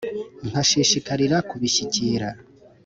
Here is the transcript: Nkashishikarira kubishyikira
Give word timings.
Nkashishikarira 0.49 1.37
kubishyikira 1.49 2.27